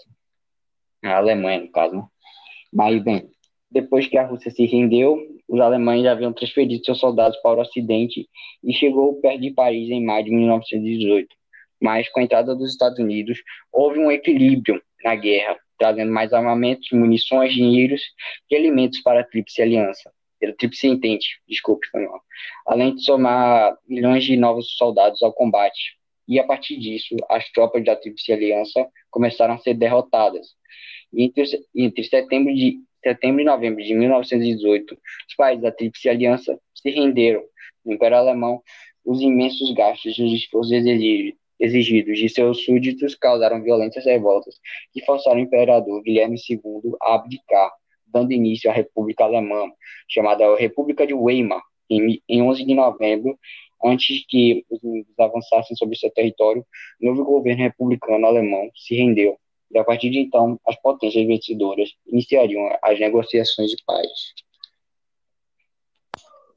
a 1.03 1.17
Alemanha, 1.17 1.61
no 1.61 1.71
caso. 1.71 1.97
Né? 1.97 2.07
Mas, 2.73 3.03
bem, 3.03 3.31
depois 3.71 4.07
que 4.07 4.17
a 4.17 4.27
Rússia 4.27 4.51
se 4.51 4.65
rendeu, 4.65 5.19
os 5.51 5.61
alemães 5.61 6.07
haviam 6.07 6.33
transferido 6.33 6.85
seus 6.85 7.01
soldados 7.01 7.37
para 7.43 7.59
o 7.59 7.61
Ocidente 7.61 8.29
e 8.63 8.73
chegou 8.73 9.21
perto 9.21 9.41
de 9.41 9.51
Paris 9.51 9.91
em 9.91 10.05
maio 10.05 10.25
de 10.25 10.31
1918. 10.31 11.29
Mas, 11.83 12.09
com 12.09 12.21
a 12.21 12.23
entrada 12.23 12.55
dos 12.55 12.71
Estados 12.71 13.01
Unidos, 13.01 13.43
houve 13.73 13.99
um 13.99 14.13
equilíbrio 14.13 14.81
na 15.03 15.17
guerra, 15.17 15.59
trazendo 15.77 16.13
mais 16.13 16.33
armamentos, 16.33 16.89
munições, 16.93 17.53
dinheiros 17.53 18.01
e 18.49 18.55
alimentos 18.55 19.03
para 19.03 19.21
a 19.21 19.25
Tríplice 19.25 19.61
Aliança. 19.61 20.13
Pela 20.39 20.55
Tríplice 20.55 20.87
Entente, 20.87 21.41
desculpe, 21.49 21.89
mal. 21.95 22.21
Além 22.65 22.95
de 22.95 23.03
somar 23.03 23.77
milhões 23.89 24.23
de 24.23 24.37
novos 24.37 24.77
soldados 24.77 25.21
ao 25.21 25.33
combate. 25.33 25.99
E, 26.29 26.39
a 26.39 26.45
partir 26.45 26.79
disso, 26.79 27.17
as 27.29 27.51
tropas 27.51 27.85
da 27.85 27.97
Tríplice 27.97 28.33
Aliança 28.33 28.87
começaram 29.11 29.55
a 29.55 29.59
ser 29.59 29.75
derrotadas. 29.75 30.55
Entre, 31.13 31.45
entre 31.75 32.05
setembro 32.05 32.55
de 32.55 32.79
setembro 33.03 33.41
e 33.41 33.45
novembro 33.45 33.83
de 33.83 33.95
1918, 33.95 34.95
os 35.29 35.35
países 35.35 35.63
da 35.63 35.73
Tríplice 35.73 36.09
Aliança 36.09 36.59
se 36.75 36.91
renderam. 36.91 37.43
No 37.85 37.95
Império 37.95 38.19
Alemão, 38.19 38.63
os 39.05 39.21
imensos 39.21 39.73
gastos 39.73 40.19
e 40.19 40.23
os 40.23 40.33
esforços 40.33 40.73
exigidos 41.59 42.19
de 42.19 42.29
seus 42.29 42.65
súditos 42.65 43.15
causaram 43.15 43.63
violentas 43.63 44.05
revoltas 44.05 44.57
que 44.93 45.05
forçaram 45.05 45.39
o 45.39 45.43
imperador 45.43 46.03
Guilherme 46.03 46.37
II 46.37 46.93
a 47.03 47.15
abdicar, 47.15 47.71
dando 48.07 48.33
início 48.33 48.71
à 48.71 48.73
República 48.73 49.25
Alemã, 49.25 49.71
chamada 50.09 50.57
República 50.57 51.07
de 51.07 51.15
Weimar, 51.15 51.63
em 51.89 52.43
11 52.43 52.65
de 52.65 52.75
novembro, 52.75 53.39
antes 53.83 54.25
que 54.29 54.65
os 54.71 54.83
inimigos 54.83 55.19
avançassem 55.19 55.77
sobre 55.77 55.97
seu 55.97 56.11
território, 56.11 56.65
o 57.01 57.07
novo 57.07 57.25
governo 57.25 57.63
republicano 57.63 58.27
alemão 58.27 58.71
se 58.75 58.95
rendeu 58.95 59.39
e 59.71 59.79
a 59.79 59.85
partir 59.85 60.11
de 60.11 60.19
então, 60.19 60.59
as 60.67 60.77
potências 60.81 61.27
vencedoras 61.27 61.91
iniciariam 62.07 62.77
as 62.83 62.99
negociações 62.99 63.71
de 63.71 63.77
paz. 63.87 64.09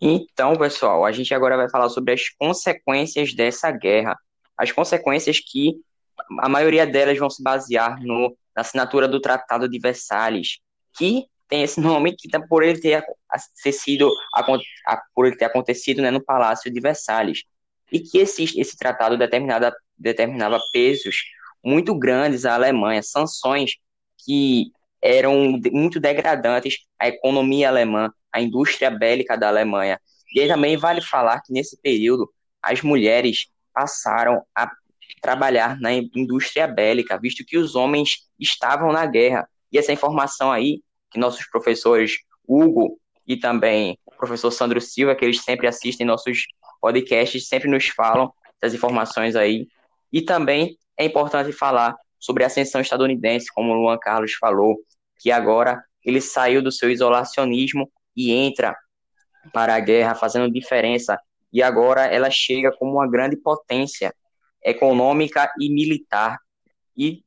Então, 0.02 0.56
pessoal, 0.56 1.06
a 1.06 1.12
gente 1.12 1.34
agora 1.34 1.56
vai 1.56 1.70
falar 1.70 1.90
sobre 1.90 2.14
as 2.14 2.30
consequências 2.30 3.34
dessa 3.34 3.72
guerra. 3.72 4.18
As 4.58 4.72
consequências 4.72 5.40
que 5.40 5.76
a 6.40 6.50
maioria 6.50 6.86
delas 6.86 7.18
vão 7.18 7.30
se 7.30 7.42
basear 7.42 8.02
no, 8.02 8.36
na 8.56 8.62
assinatura 8.62 9.08
do 9.08 9.22
Tratado 9.22 9.70
de 9.70 9.80
Versalhes, 9.80 10.60
que 10.98 11.26
tem 11.48 11.64
esse 11.64 11.80
nome 11.80 12.16
que 12.16 12.28
tá 12.28 12.42
por 12.42 12.64
ele 12.64 12.80
ter, 12.80 13.06
sido, 13.72 14.12
por 15.14 15.28
ele 15.28 15.38
ter 15.38 15.46
acontecido 15.46 16.02
né, 16.02 16.10
no 16.10 16.24
Palácio 16.24 16.72
de 16.72 16.80
Versalhes. 16.82 17.44
E 17.92 18.00
que 18.00 18.18
esse, 18.18 18.60
esse 18.60 18.76
tratado 18.76 19.18
determinava 19.98 20.60
pesos 20.74 21.16
muito 21.64 21.98
grandes 21.98 22.46
à 22.46 22.56
Alemanha, 22.56 23.02
sanções 23.02 23.76
que 24.26 24.72
eram 25.02 25.60
muito 25.72 26.00
degradantes 26.00 26.80
à 27.00 27.08
economia 27.08 27.70
alemã, 27.70 28.12
à 28.32 28.42
indústria 28.42 28.90
bélica 28.90 29.38
da 29.38 29.48
Alemanha. 29.48 30.00
E 30.34 30.48
também 30.48 30.78
vale 30.78 31.02
falar 31.02 31.42
que 31.42 31.54
nesse 31.54 31.80
período 31.82 32.32
as 32.62 32.82
mulheres 32.82 33.48
passaram 33.74 34.44
a 34.56 34.72
trabalhar 35.22 35.80
na 35.80 35.94
indústria 35.94 36.68
bélica, 36.68 37.18
visto 37.18 37.46
que 37.46 37.58
os 37.58 37.76
homens 37.76 38.28
estavam 38.40 38.92
na 38.92 39.06
guerra. 39.06 39.48
E 39.72 39.78
essa 39.78 39.94
informação 39.94 40.52
aí, 40.52 40.82
que 41.12 41.20
nossos 41.20 41.46
professores 41.48 42.18
Hugo 42.48 43.00
e 43.28 43.38
também 43.38 43.98
o 44.06 44.12
professor 44.12 44.52
Sandro 44.52 44.82
Silva, 44.82 45.16
que 45.16 45.24
eles 45.24 45.42
sempre 45.42 45.68
assistem 45.68 46.06
nossos 46.06 46.46
podcasts, 46.82 47.48
sempre 47.48 47.70
nos 47.70 47.88
falam 47.88 48.34
das 48.62 48.74
informações 48.74 49.36
aí. 49.36 49.68
E 50.14 50.22
também 50.22 50.78
é 50.96 51.04
importante 51.04 51.52
falar 51.52 51.96
sobre 52.20 52.44
a 52.44 52.48
ascensão 52.48 52.80
estadunidense, 52.80 53.48
como 53.54 53.74
o 53.74 53.76
Luan 53.76 53.98
Carlos 53.98 54.34
falou, 54.34 54.78
que 55.20 55.32
agora 55.32 55.84
ele 56.06 56.22
saiu 56.22 56.62
do 56.62 56.72
seu 56.72 56.90
isolacionismo 56.90 57.92
e 58.16 58.32
entra 58.32 58.78
para 59.52 59.76
a 59.76 59.80
guerra, 59.80 60.16
fazendo 60.16 60.50
diferença 60.50 61.20
e 61.54 61.62
agora 61.62 62.06
ela 62.06 62.32
chega 62.32 62.72
como 62.72 62.94
uma 62.94 63.08
grande 63.08 63.38
potência 63.38 64.12
econômica 64.66 65.54
e 65.60 65.70
militar. 65.70 66.40
E 66.98 67.24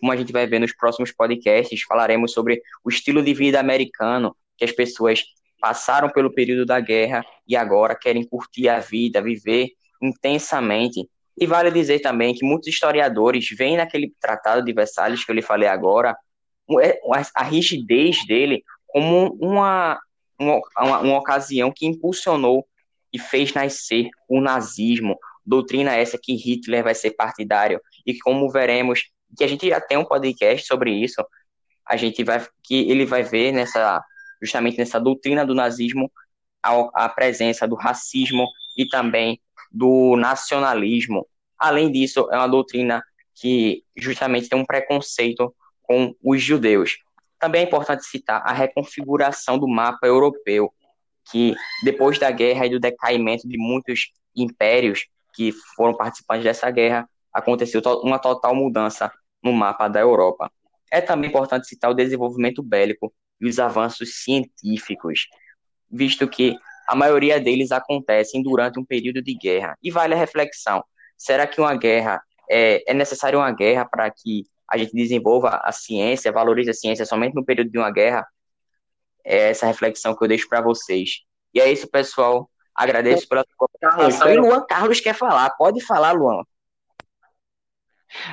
como 0.00 0.10
a 0.10 0.16
gente 0.16 0.32
vai 0.32 0.48
ver 0.48 0.58
nos 0.58 0.74
próximos 0.74 1.12
podcasts, 1.12 1.82
falaremos 1.82 2.32
sobre 2.32 2.60
o 2.82 2.88
estilo 2.88 3.22
de 3.22 3.32
vida 3.32 3.60
americano, 3.60 4.36
que 4.56 4.64
as 4.64 4.72
pessoas 4.72 5.22
passaram 5.60 6.10
pelo 6.10 6.34
período 6.34 6.66
da 6.66 6.80
guerra 6.80 7.24
e 7.46 7.54
agora 7.54 7.94
querem 7.94 8.26
curtir 8.26 8.68
a 8.68 8.80
vida, 8.80 9.22
viver 9.22 9.68
intensamente. 10.02 11.08
E 11.40 11.46
vale 11.46 11.70
dizer 11.70 12.00
também 12.00 12.34
que 12.34 12.44
muitos 12.44 12.68
historiadores 12.68 13.48
veem 13.56 13.76
naquele 13.76 14.12
Tratado 14.20 14.64
de 14.64 14.72
Versalhes 14.72 15.24
que 15.24 15.30
eu 15.30 15.34
lhe 15.34 15.42
falei 15.42 15.68
agora, 15.68 16.16
é, 16.82 17.00
a 17.34 17.42
rigidez 17.44 18.26
dele 18.26 18.62
como 18.86 19.36
uma, 19.40 19.98
uma, 20.38 20.60
uma 21.00 21.18
ocasião 21.18 21.72
que 21.74 21.86
impulsionou 21.86 22.66
e 23.12 23.18
fez 23.18 23.52
nascer 23.54 24.08
o 24.28 24.40
nazismo, 24.40 25.16
doutrina 25.44 25.94
essa 25.94 26.18
que 26.20 26.34
Hitler 26.34 26.84
vai 26.84 26.94
ser 26.94 27.12
partidário, 27.12 27.80
e 28.04 28.18
como 28.18 28.50
veremos, 28.50 29.04
que 29.36 29.44
a 29.44 29.48
gente 29.48 29.68
já 29.68 29.80
tem 29.80 29.96
um 29.96 30.04
podcast 30.04 30.66
sobre 30.66 30.90
isso, 30.92 31.24
a 31.86 31.96
gente 31.96 32.22
vai, 32.22 32.46
que 32.62 32.90
ele 32.90 33.06
vai 33.06 33.22
ver 33.22 33.52
nessa, 33.52 34.02
justamente 34.42 34.76
nessa 34.76 35.00
doutrina 35.00 35.46
do 35.46 35.54
nazismo, 35.54 36.10
a, 36.62 37.04
a 37.04 37.08
presença 37.08 37.66
do 37.66 37.74
racismo 37.74 38.46
e 38.76 38.86
também 38.86 39.40
do 39.70 40.16
nacionalismo. 40.16 41.26
Além 41.58 41.90
disso, 41.90 42.28
é 42.30 42.36
uma 42.36 42.48
doutrina 42.48 43.02
que 43.34 43.82
justamente 43.96 44.48
tem 44.48 44.58
um 44.58 44.64
preconceito 44.64 45.54
com 45.82 46.14
os 46.22 46.42
judeus. 46.42 46.98
Também 47.38 47.62
é 47.62 47.64
importante 47.64 48.04
citar 48.04 48.42
a 48.44 48.52
reconfiguração 48.52 49.58
do 49.58 49.68
mapa 49.68 50.06
europeu, 50.06 50.72
que 51.30 51.54
depois 51.84 52.18
da 52.18 52.30
guerra 52.30 52.66
e 52.66 52.70
do 52.70 52.80
decaimento 52.80 53.48
de 53.48 53.56
muitos 53.56 54.12
impérios 54.34 55.06
que 55.34 55.52
foram 55.76 55.94
participantes 55.94 56.44
dessa 56.44 56.70
guerra, 56.70 57.08
aconteceu 57.32 57.80
uma 58.02 58.18
total 58.18 58.54
mudança 58.54 59.12
no 59.42 59.52
mapa 59.52 59.88
da 59.88 60.00
Europa. 60.00 60.50
É 60.90 61.00
também 61.00 61.30
importante 61.30 61.68
citar 61.68 61.90
o 61.90 61.94
desenvolvimento 61.94 62.62
bélico 62.62 63.12
e 63.40 63.46
os 63.46 63.58
avanços 63.58 64.22
científicos, 64.22 65.28
visto 65.90 66.26
que 66.26 66.56
a 66.88 66.96
maioria 66.96 67.38
deles 67.38 67.70
acontecem 67.70 68.42
durante 68.42 68.80
um 68.80 68.84
período 68.84 69.20
de 69.20 69.34
guerra. 69.34 69.76
E 69.82 69.90
vale 69.90 70.14
a 70.14 70.16
reflexão: 70.16 70.82
será 71.18 71.46
que 71.46 71.60
uma 71.60 71.76
guerra 71.76 72.22
é, 72.50 72.82
é 72.90 72.94
necessário 72.94 73.38
uma 73.38 73.52
guerra 73.52 73.84
para 73.84 74.10
que 74.10 74.46
a 74.66 74.78
gente 74.78 74.94
desenvolva 74.94 75.60
a 75.62 75.70
ciência, 75.70 76.32
valorize 76.32 76.70
a 76.70 76.74
ciência 76.74 77.04
somente 77.04 77.34
no 77.34 77.44
período 77.44 77.70
de 77.70 77.76
uma 77.76 77.90
guerra? 77.90 78.26
É 79.22 79.50
essa 79.50 79.66
reflexão 79.66 80.16
que 80.16 80.24
eu 80.24 80.28
deixo 80.28 80.48
para 80.48 80.62
vocês. 80.62 81.18
E 81.52 81.60
é 81.60 81.70
isso, 81.70 81.86
pessoal. 81.90 82.48
Agradeço 82.74 83.28
pela 83.28 83.44
sua 83.44 83.68
participação. 83.68 84.32
E 84.32 84.38
Luan 84.38 84.64
Carlos 84.66 85.00
quer 85.00 85.14
falar. 85.14 85.50
Pode 85.58 85.84
falar, 85.84 86.12
Luan. 86.12 86.42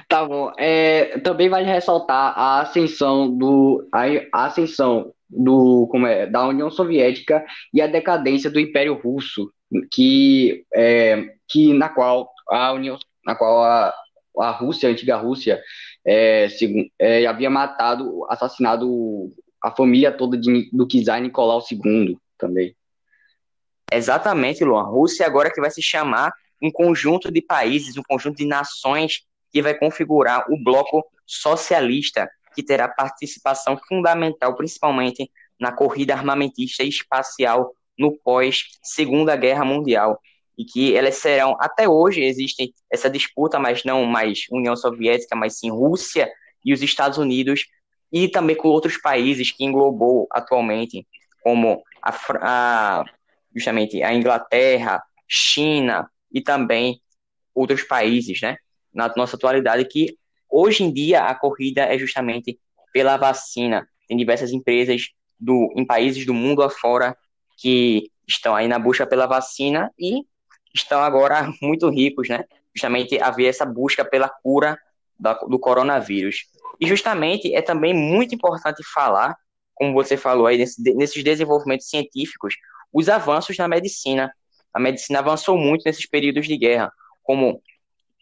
Tá 0.07 0.23
bom. 0.23 0.53
É, 0.57 1.19
também 1.19 1.49
vale 1.49 1.65
ressaltar 1.65 2.39
a 2.39 2.61
ascensão 2.61 3.29
do 3.29 3.85
a 3.91 4.45
ascensão 4.45 5.13
do 5.29 5.87
como 5.87 6.07
é 6.07 6.25
da 6.27 6.47
União 6.47 6.69
Soviética 6.69 7.43
e 7.73 7.81
a 7.81 7.87
decadência 7.87 8.49
do 8.49 8.59
Império 8.59 8.93
Russo, 8.93 9.51
que 9.91 10.65
é, 10.73 11.33
que 11.47 11.73
na 11.73 11.89
qual 11.89 12.31
a 12.49 12.71
União 12.73 12.97
na 13.25 13.35
qual 13.35 13.63
a, 13.63 13.93
a 14.39 14.51
Rússia, 14.51 14.87
a 14.87 14.91
antiga 14.91 15.15
Rússia, 15.17 15.61
é, 16.05 16.47
é, 16.99 17.25
havia 17.25 17.49
matado, 17.49 18.25
assassinado 18.29 19.31
a 19.61 19.71
família 19.71 20.11
toda 20.11 20.37
de, 20.37 20.69
do 20.71 20.87
czar 20.87 21.19
Nicolau 21.19 21.63
II 21.71 22.17
também. 22.37 22.75
Exatamente, 23.91 24.63
Luan. 24.63 24.83
Rússia 24.83 25.25
agora 25.25 25.51
que 25.51 25.61
vai 25.61 25.71
se 25.71 25.81
chamar 25.81 26.31
um 26.61 26.71
conjunto 26.71 27.31
de 27.31 27.41
países, 27.41 27.97
um 27.97 28.03
conjunto 28.07 28.37
de 28.37 28.45
nações 28.45 29.21
que 29.51 29.61
vai 29.61 29.73
configurar 29.73 30.45
o 30.51 30.63
bloco 30.63 31.03
socialista, 31.25 32.29
que 32.55 32.63
terá 32.63 32.87
participação 32.87 33.77
fundamental, 33.87 34.55
principalmente 34.55 35.29
na 35.59 35.71
corrida 35.71 36.13
armamentista 36.13 36.83
espacial 36.83 37.75
no 37.97 38.17
pós 38.17 38.63
Segunda 38.81 39.35
Guerra 39.35 39.63
Mundial 39.63 40.19
e 40.57 40.63
que 40.63 40.95
elas 40.95 41.15
serão 41.15 41.57
até 41.59 41.87
hoje 41.87 42.21
existe 42.21 42.73
essa 42.89 43.09
disputa, 43.09 43.59
mas 43.59 43.83
não 43.83 44.05
mais 44.05 44.45
União 44.51 44.75
Soviética, 44.75 45.35
mas 45.35 45.59
sim 45.59 45.69
Rússia 45.69 46.31
e 46.63 46.73
os 46.73 46.81
Estados 46.81 47.17
Unidos 47.17 47.65
e 48.11 48.27
também 48.27 48.55
com 48.55 48.69
outros 48.69 48.97
países 48.97 49.51
que 49.51 49.65
englobou 49.65 50.27
atualmente, 50.31 51.05
como 51.43 51.83
a, 52.01 52.15
a 52.41 53.05
justamente 53.53 54.01
a 54.03 54.13
Inglaterra, 54.13 55.01
China 55.27 56.09
e 56.31 56.41
também 56.41 57.01
outros 57.53 57.83
países, 57.83 58.41
né? 58.41 58.57
Na 58.93 59.11
nossa 59.15 59.35
atualidade 59.35 59.85
que 59.85 60.17
hoje 60.49 60.83
em 60.83 60.91
dia 60.91 61.23
a 61.23 61.35
corrida 61.35 61.81
é 61.81 61.97
justamente 61.97 62.59
pela 62.93 63.17
vacina. 63.17 63.87
Tem 64.07 64.17
diversas 64.17 64.51
empresas 64.51 65.09
do, 65.39 65.73
em 65.75 65.85
países 65.85 66.25
do 66.25 66.33
mundo 66.33 66.63
afora 66.63 67.17
que 67.57 68.09
estão 68.27 68.55
aí 68.55 68.67
na 68.67 68.79
busca 68.79 69.05
pela 69.05 69.25
vacina 69.25 69.91
e 69.99 70.23
estão 70.73 71.01
agora 71.01 71.51
muito 71.61 71.89
ricos, 71.89 72.29
né? 72.29 72.45
Justamente 72.73 73.19
haver 73.19 73.47
essa 73.47 73.65
busca 73.65 74.03
pela 74.03 74.29
cura 74.29 74.77
do 75.47 75.57
coronavírus. 75.57 76.45
E 76.79 76.87
justamente 76.87 77.53
é 77.53 77.61
também 77.61 77.93
muito 77.93 78.35
importante 78.35 78.83
falar, 78.93 79.35
como 79.73 79.93
você 79.93 80.17
falou 80.17 80.45
aí, 80.45 80.57
nesses 80.57 81.23
desenvolvimentos 81.23 81.89
científicos, 81.89 82.55
os 82.91 83.07
avanços 83.07 83.57
na 83.57 83.67
medicina. 83.67 84.33
A 84.73 84.79
medicina 84.79 85.19
avançou 85.19 85.57
muito 85.57 85.83
nesses 85.85 86.05
períodos 86.05 86.47
de 86.47 86.57
guerra, 86.57 86.91
como 87.23 87.61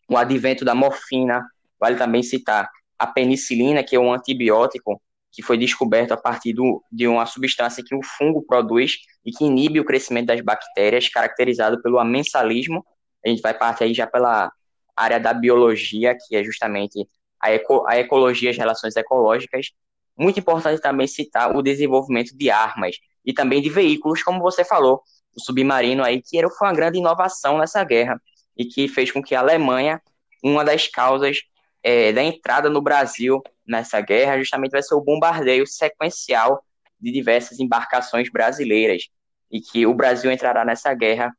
o 0.08 0.18
advento 0.18 0.64
da 0.64 0.76
morfina, 0.76 1.44
vale 1.80 1.96
também 1.98 2.24
citar 2.24 2.70
a 2.98 3.08
penicilina, 3.08 3.84
que 3.84 3.96
é 3.96 4.00
um 4.00 4.14
antibiótico 4.14 5.02
que 5.34 5.42
foi 5.42 5.58
descoberto 5.58 6.12
a 6.12 6.18
partir 6.18 6.54
do, 6.54 6.84
de 6.92 7.08
uma 7.08 7.26
substância 7.26 7.84
que 7.84 7.96
o 7.96 8.04
fungo 8.04 8.44
produz 8.44 8.98
e 9.26 9.32
que 9.32 9.44
inibe 9.44 9.80
o 9.80 9.86
crescimento 9.86 10.28
das 10.28 10.42
bactérias, 10.42 11.10
caracterizado 11.10 11.82
pelo 11.82 11.98
amensalismo. 11.98 12.86
A 13.26 13.30
gente 13.30 13.42
vai 13.42 13.54
partir 13.54 13.86
aí 13.86 13.94
já 13.96 14.06
pela 14.06 14.52
área 14.96 15.20
da 15.20 15.34
biologia, 15.34 16.16
que 16.16 16.36
é 16.36 16.44
justamente 16.44 17.08
a, 17.40 17.52
eco, 17.52 17.84
a 17.88 17.98
ecologia, 17.98 18.52
as 18.52 18.58
relações 18.58 18.96
ecológicas. 18.96 19.72
Muito 20.16 20.40
importante 20.40 20.80
também 20.80 21.08
citar 21.08 21.56
o 21.56 21.64
desenvolvimento 21.64 22.38
de 22.38 22.52
armas 22.52 22.98
e 23.26 23.34
também 23.34 23.60
de 23.60 23.72
veículos, 23.72 24.22
como 24.22 24.40
você 24.40 24.64
falou, 24.64 25.02
o 25.36 25.42
submarino 25.42 26.04
aí, 26.04 26.22
que 26.22 26.40
foi 26.50 26.68
uma 26.68 26.76
grande 26.76 27.00
inovação 27.00 27.58
nessa 27.58 27.84
guerra 27.84 28.22
e 28.56 28.66
que 28.66 28.88
fez 28.88 29.12
com 29.12 29.22
que 29.22 29.34
a 29.34 29.40
Alemanha, 29.40 30.00
uma 30.44 30.64
das 30.64 30.88
causas 30.88 31.40
é, 31.84 32.14
da 32.14 32.24
entrada 32.24 32.70
no 32.70 32.82
Brasil 32.82 33.42
nessa 33.68 34.00
guerra 34.02 34.40
justamente 34.40 34.72
vai 34.72 34.82
ser 34.82 34.96
o 34.96 35.02
bombardeio 35.02 35.68
sequencial 35.68 36.64
de 37.00 37.12
diversas 37.12 37.60
embarcações 37.60 38.30
brasileiras 38.32 39.10
e 39.52 39.60
que 39.60 39.86
o 39.86 39.94
Brasil 39.94 40.32
entrará 40.32 40.64
nessa 40.66 40.94
guerra 40.94 41.32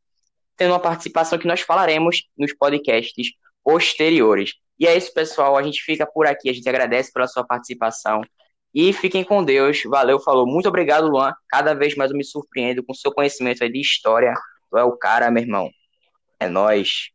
tendo 0.57 0.73
uma 0.73 0.81
participação 0.81 1.39
que 1.39 1.47
nós 1.47 1.61
falaremos 1.61 2.29
nos 2.37 2.53
podcasts 2.53 3.33
posteriores. 3.63 4.53
E 4.79 4.87
é 4.87 4.97
isso, 4.97 5.13
pessoal. 5.13 5.57
A 5.57 5.63
gente 5.63 5.83
fica 5.83 6.07
por 6.07 6.27
aqui. 6.27 6.49
A 6.49 6.53
gente 6.53 6.69
agradece 6.69 7.13
pela 7.13 7.27
sua 7.27 7.45
participação. 7.45 8.23
E 8.73 8.93
fiquem 8.93 9.25
com 9.25 9.43
Deus. 9.43 9.83
Valeu, 9.85 10.21
falou. 10.21 10.47
Muito 10.47 10.69
obrigado, 10.69 11.09
Luan. 11.09 11.33
Cada 11.49 11.75
vez 11.75 11.95
mais 11.97 12.11
eu 12.11 12.17
me 12.17 12.25
surpreendo 12.25 12.85
com 12.85 12.93
seu 12.95 13.13
conhecimento 13.13 13.69
de 13.69 13.81
história. 13.81 14.35
Tu 14.71 14.79
é 14.79 14.85
o 14.85 14.97
cara, 14.97 15.31
meu 15.31 15.43
irmão. 15.43 15.71
É 16.39 16.49
nós. 16.49 17.14